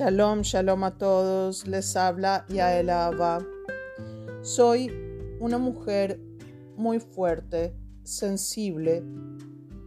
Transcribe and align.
Shalom, 0.00 0.40
shalom 0.40 0.84
a 0.84 0.96
todos. 0.96 1.66
Les 1.66 1.94
habla 1.94 2.46
Yael 2.48 2.88
Abba. 2.88 3.46
Soy 4.40 4.90
una 5.40 5.58
mujer 5.58 6.18
muy 6.74 7.00
fuerte, 7.00 7.76
sensible, 8.02 9.04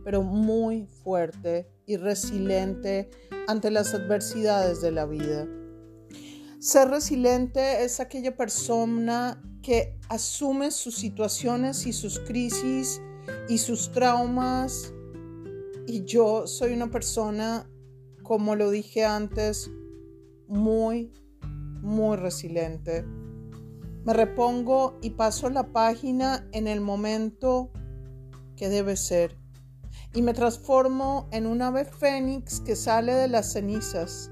pero 0.04 0.21
muy 0.21 0.86
fuerte 0.86 1.68
y 1.88 1.98
resiliente 1.98 3.09
ante 3.48 3.71
las 3.71 3.95
adversidades 3.95 4.81
de 4.81 4.91
la 4.91 5.07
vida. 5.07 5.48
Ser 6.59 6.89
resiliente 6.89 7.84
es 7.84 8.00
aquella 8.00 8.38
persona 8.38 9.41
que 9.64 9.98
asume 10.09 10.70
sus 10.70 10.93
situaciones 10.93 11.88
y 11.88 11.91
sus 11.91 12.20
crisis 12.20 13.02
y 13.50 13.57
sus 13.57 13.91
traumas. 13.91 14.94
Y 15.88 16.03
yo 16.03 16.45
soy 16.45 16.73
una 16.73 16.91
persona, 16.91 17.67
como 18.22 18.55
lo 18.55 18.70
dije 18.70 19.05
antes, 19.05 19.72
muy, 20.47 21.11
muy 21.81 22.17
resiliente. 22.17 23.03
Me 24.05 24.13
repongo 24.13 24.99
y 25.02 25.11
paso 25.11 25.49
la 25.49 25.71
página 25.71 26.47
en 26.52 26.67
el 26.67 26.81
momento 26.81 27.71
que 28.55 28.69
debe 28.69 28.97
ser. 28.97 29.38
Y 30.13 30.21
me 30.21 30.33
transformo 30.33 31.27
en 31.31 31.47
un 31.47 31.61
ave 31.61 31.85
fénix 31.85 32.59
que 32.59 32.75
sale 32.75 33.13
de 33.13 33.27
las 33.27 33.53
cenizas. 33.53 34.29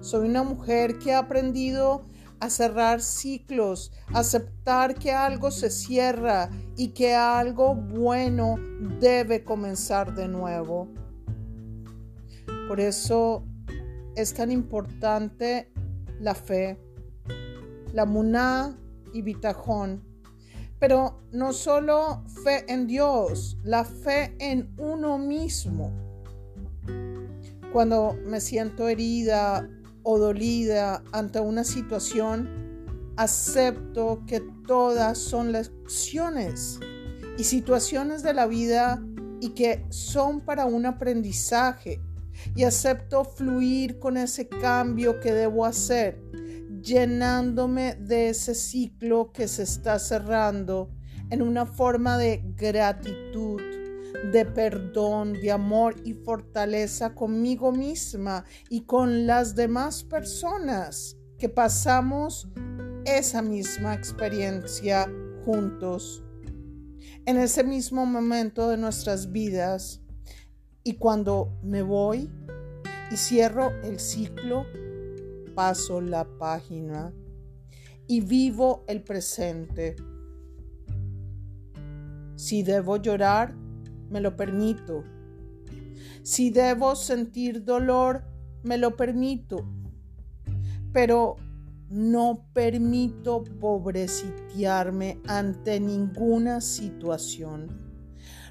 Soy 0.00 0.28
una 0.28 0.42
mujer 0.42 0.98
que 0.98 1.14
ha 1.14 1.20
aprendido 1.20 2.06
a 2.40 2.50
cerrar 2.50 3.00
ciclos, 3.00 3.92
aceptar 4.12 4.94
que 4.94 5.12
algo 5.12 5.50
se 5.50 5.70
cierra 5.70 6.50
y 6.76 6.88
que 6.88 7.14
algo 7.14 7.74
bueno 7.74 8.56
debe 9.00 9.44
comenzar 9.44 10.14
de 10.14 10.28
nuevo. 10.28 10.88
Por 12.68 12.80
eso 12.80 13.46
es 14.16 14.32
tan 14.32 14.50
importante 14.50 15.70
la 16.20 16.34
fe, 16.34 16.80
la 17.92 18.06
muná 18.06 18.76
y 19.12 19.22
bitajón. 19.22 20.02
Pero 20.78 21.22
no 21.32 21.52
solo 21.52 22.24
fe 22.44 22.64
en 22.70 22.86
Dios, 22.86 23.56
la 23.62 23.84
fe 23.84 24.34
en 24.38 24.74
uno 24.78 25.18
mismo. 25.18 25.92
Cuando 27.72 28.16
me 28.26 28.40
siento 28.40 28.88
herida 28.88 29.68
o 30.02 30.18
dolida 30.18 31.02
ante 31.12 31.40
una 31.40 31.64
situación, 31.64 33.12
acepto 33.16 34.22
que 34.26 34.40
todas 34.66 35.18
son 35.18 35.52
lecciones 35.52 36.80
y 37.38 37.44
situaciones 37.44 38.22
de 38.22 38.34
la 38.34 38.46
vida 38.46 39.02
y 39.40 39.50
que 39.50 39.84
son 39.90 40.40
para 40.40 40.66
un 40.66 40.86
aprendizaje 40.86 42.00
y 42.54 42.64
acepto 42.64 43.24
fluir 43.24 43.98
con 43.98 44.16
ese 44.16 44.48
cambio 44.48 45.20
que 45.20 45.32
debo 45.32 45.64
hacer, 45.64 46.20
llenándome 46.82 47.94
de 47.96 48.28
ese 48.28 48.54
ciclo 48.54 49.32
que 49.32 49.48
se 49.48 49.62
está 49.62 49.98
cerrando 49.98 50.90
en 51.30 51.42
una 51.42 51.66
forma 51.66 52.18
de 52.18 52.42
gratitud, 52.56 53.60
de 54.32 54.44
perdón, 54.44 55.34
de 55.34 55.50
amor 55.50 55.96
y 56.04 56.14
fortaleza 56.14 57.14
conmigo 57.14 57.72
misma 57.72 58.44
y 58.68 58.82
con 58.82 59.26
las 59.26 59.54
demás 59.54 60.04
personas 60.04 61.16
que 61.38 61.48
pasamos 61.48 62.48
esa 63.04 63.42
misma 63.42 63.94
experiencia 63.94 65.08
juntos. 65.44 66.24
En 67.24 67.38
ese 67.38 67.64
mismo 67.64 68.06
momento 68.06 68.68
de 68.68 68.76
nuestras 68.76 69.32
vidas, 69.32 70.00
y 70.86 70.94
cuando 70.94 71.58
me 71.64 71.82
voy 71.82 72.30
y 73.10 73.16
cierro 73.16 73.72
el 73.82 73.98
ciclo, 73.98 74.66
paso 75.52 76.00
la 76.00 76.24
página 76.38 77.12
y 78.06 78.20
vivo 78.20 78.84
el 78.86 79.02
presente. 79.02 79.96
Si 82.36 82.62
debo 82.62 82.98
llorar, 82.98 83.52
me 84.10 84.20
lo 84.20 84.36
permito. 84.36 85.02
Si 86.22 86.50
debo 86.50 86.94
sentir 86.94 87.64
dolor, 87.64 88.22
me 88.62 88.78
lo 88.78 88.94
permito. 88.94 89.66
Pero 90.92 91.34
no 91.88 92.46
permito 92.52 93.42
pobrecitearme 93.42 95.20
ante 95.26 95.80
ninguna 95.80 96.60
situación. 96.60 97.85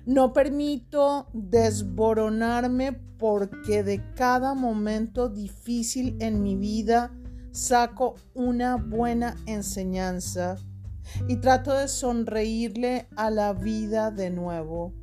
No 0.05 0.33
permito 0.33 1.27
desboronarme 1.33 2.93
porque 3.17 3.83
de 3.83 4.13
cada 4.13 4.53
momento 4.53 5.29
difícil 5.29 6.15
en 6.19 6.43
mi 6.43 6.55
vida 6.55 7.11
saco 7.51 8.15
una 8.35 8.75
buena 8.75 9.35
enseñanza 9.47 10.57
y 11.27 11.37
trato 11.37 11.73
de 11.73 11.87
sonreírle 11.87 13.07
a 13.15 13.31
la 13.31 13.53
vida 13.53 14.11
de 14.11 14.29
nuevo. 14.29 14.93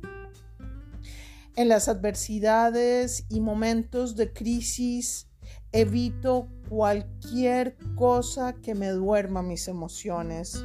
En 1.55 1.67
las 1.67 1.89
adversidades 1.89 3.25
y 3.29 3.41
momentos 3.41 4.15
de 4.15 4.31
crisis 4.31 5.27
evito 5.73 6.47
cualquier 6.69 7.75
cosa 7.95 8.53
que 8.53 8.73
me 8.73 8.89
duerma 8.89 9.41
mis 9.41 9.67
emociones. 9.67 10.63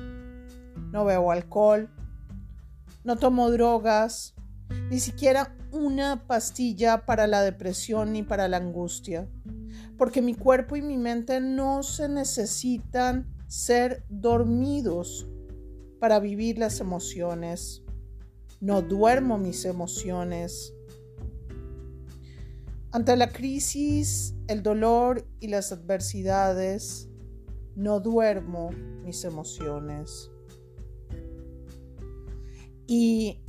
No 0.93 1.04
bebo 1.04 1.32
alcohol, 1.32 1.91
no 3.04 3.16
tomo 3.16 3.50
drogas, 3.50 4.34
ni 4.91 5.00
siquiera 5.00 5.56
una 5.72 6.26
pastilla 6.26 7.04
para 7.06 7.26
la 7.26 7.42
depresión 7.42 8.12
ni 8.12 8.22
para 8.22 8.48
la 8.48 8.59
angustia, 8.59 9.28
porque 9.97 10.22
mi 10.22 10.34
cuerpo 10.34 10.76
y 10.76 10.82
mi 10.82 10.97
mente 10.97 11.41
no 11.41 11.82
se 11.82 12.09
necesitan 12.09 13.34
ser 13.47 14.04
dormidos 14.09 15.28
para 16.00 16.20
vivir 16.20 16.59
las 16.59 16.81
emociones. 16.81 17.82
No 18.60 18.82
duermo 18.82 19.38
mis 19.38 19.65
emociones. 19.65 20.75
Ante 22.91 23.16
la 23.16 23.30
crisis, 23.30 24.34
el 24.47 24.62
dolor 24.62 25.26
y 25.41 25.48
las 25.48 25.72
adversidades, 25.72 27.09
no 27.76 28.00
duermo 28.00 28.70
mis 29.04 29.25
emociones. 29.25 30.30
Y 32.88 33.43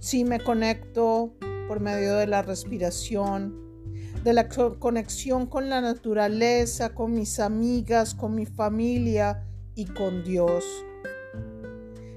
si 0.00 0.24
me 0.24 0.38
conecto 0.38 1.34
por 1.66 1.80
medio 1.80 2.14
de 2.16 2.26
la 2.26 2.42
respiración, 2.42 3.66
de 4.22 4.34
la 4.34 4.48
conexión 4.48 5.46
con 5.46 5.70
la 5.70 5.80
naturaleza, 5.80 6.94
con 6.94 7.14
mis 7.14 7.40
amigas, 7.40 8.14
con 8.14 8.34
mi 8.34 8.44
familia 8.44 9.46
y 9.74 9.86
con 9.86 10.22
Dios. 10.22 10.62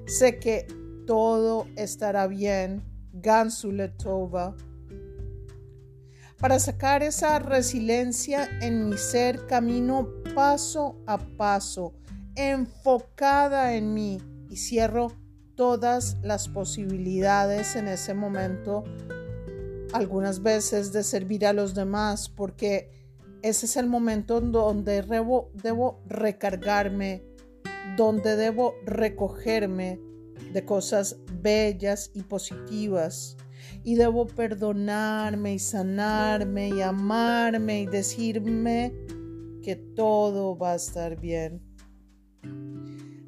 Sé 0.06 0.38
que 0.38 0.68
todo 1.08 1.66
estará 1.78 2.28
bien. 2.28 2.84
Gansuletova. 3.14 4.56
Para 6.40 6.60
sacar 6.60 7.04
esa 7.04 7.40
resiliencia 7.40 8.50
en 8.62 8.90
mi 8.90 8.98
ser, 8.98 9.46
camino 9.48 10.10
paso 10.36 11.02
a 11.08 11.18
paso, 11.18 11.94
enfocada 12.36 13.76
en 13.76 13.94
mí 13.94 14.20
y 14.50 14.58
cierro 14.58 15.12
todas 15.60 16.16
las 16.24 16.48
posibilidades 16.48 17.76
en 17.76 17.90
ese 17.90 18.14
momento, 18.14 18.86
algunas 19.92 20.42
veces 20.42 20.94
de 20.94 21.04
servir 21.04 21.46
a 21.46 21.52
los 21.52 21.76
demás, 21.76 22.30
porque 22.30 22.90
ese 23.42 23.66
es 23.66 23.76
el 23.76 23.88
momento 23.88 24.40
donde 24.40 25.02
debo, 25.02 25.52
debo 25.54 26.02
recargarme, 26.08 27.26
donde 27.98 28.38
debo 28.38 28.76
recogerme 28.86 30.00
de 30.54 30.64
cosas 30.64 31.18
bellas 31.42 32.10
y 32.14 32.24
positivas. 32.24 33.36
Y 33.84 33.96
debo 33.96 34.28
perdonarme 34.28 35.56
y 35.56 35.60
sanarme 35.60 36.70
y 36.70 36.82
amarme 36.82 37.82
y 37.82 37.86
decirme 37.86 38.94
que 39.62 39.76
todo 39.76 40.58
va 40.58 40.72
a 40.72 40.76
estar 40.76 41.20
bien. 41.20 41.62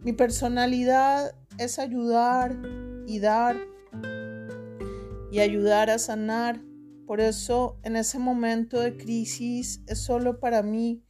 Mi 0.01 0.13
personalidad 0.13 1.35
es 1.63 1.77
ayudar 1.77 2.57
y 3.05 3.19
dar 3.19 3.55
y 5.31 5.39
ayudar 5.39 5.89
a 5.89 5.99
sanar. 5.99 6.61
Por 7.05 7.21
eso 7.21 7.77
en 7.83 7.95
ese 7.95 8.19
momento 8.19 8.79
de 8.79 8.97
crisis 8.97 9.81
es 9.87 9.99
solo 9.99 10.39
para 10.39 10.63
mí, 10.63 11.03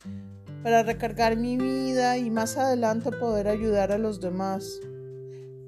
para 0.63 0.83
recargar 0.83 1.37
mi 1.37 1.57
vida 1.57 2.17
y 2.17 2.29
más 2.29 2.57
adelante 2.57 3.11
poder 3.11 3.47
ayudar 3.47 3.91
a 3.91 3.97
los 3.97 4.19
demás. 4.19 4.79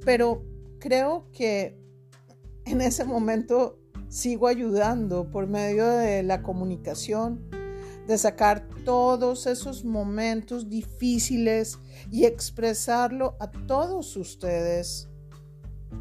Pero 0.05 0.45
creo 0.79 1.29
que 1.31 1.79
en 2.65 2.81
ese 2.81 3.05
momento 3.05 3.79
sigo 4.09 4.47
ayudando 4.47 5.29
por 5.29 5.47
medio 5.47 5.87
de 5.87 6.23
la 6.23 6.41
comunicación, 6.41 7.47
de 8.07 8.17
sacar 8.17 8.67
todos 8.83 9.47
esos 9.47 9.85
momentos 9.85 10.69
difíciles 10.69 11.79
y 12.11 12.25
expresarlo 12.25 13.35
a 13.39 13.49
todos 13.49 14.17
ustedes, 14.17 15.07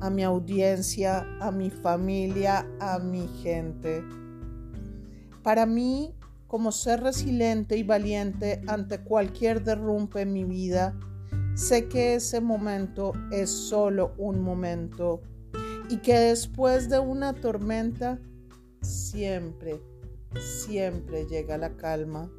a 0.00 0.10
mi 0.10 0.24
audiencia, 0.24 1.26
a 1.40 1.52
mi 1.52 1.70
familia, 1.70 2.66
a 2.80 2.98
mi 2.98 3.28
gente. 3.42 4.02
Para 5.42 5.66
mí, 5.66 6.14
como 6.48 6.72
ser 6.72 7.02
resiliente 7.02 7.76
y 7.76 7.82
valiente 7.82 8.62
ante 8.66 8.98
cualquier 8.98 9.62
derrumbe 9.62 10.22
en 10.22 10.32
mi 10.32 10.44
vida, 10.44 10.98
sé 11.54 11.88
que 11.88 12.16
ese 12.16 12.40
momento 12.40 13.12
es 13.30 13.50
solo 13.50 14.12
un 14.18 14.40
momento 14.40 15.22
y 15.88 15.98
que 15.98 16.18
después 16.18 16.88
de 16.88 16.98
una 16.98 17.32
tormenta 17.34 18.18
siempre 18.80 19.80
siempre 20.40 21.26
llega 21.26 21.58
la 21.58 21.76
calma. 21.76 22.30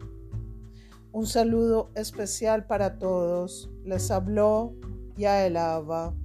Un 1.11 1.27
saludo 1.27 1.91
especial 1.95 2.65
para 2.65 2.97
todos. 2.97 3.69
Les 3.83 4.09
habló 4.09 4.73
Yaelava. 5.15 6.15